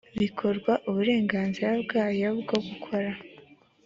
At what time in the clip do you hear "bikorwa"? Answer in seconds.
0.21-0.73